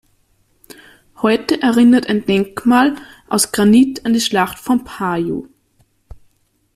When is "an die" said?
4.03-4.19